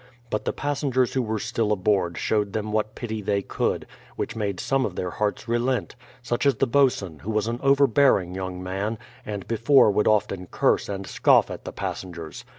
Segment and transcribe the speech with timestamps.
[0.31, 3.85] But the passengers who were still aboard showed them what pity they could,
[4.15, 8.33] which made some of their hearts relent, such as the boatswain, who was an overbearing
[8.33, 12.43] young man, and before would often curse and scoff at the passengers.